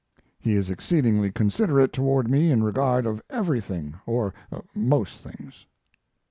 [0.39, 4.33] He is exceedingly considerate toward me in regard of everything or
[4.75, 5.67] most things.